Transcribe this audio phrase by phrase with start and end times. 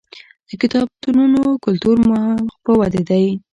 [0.49, 3.25] د کتابتونونو کلتور مخ په ودې دی.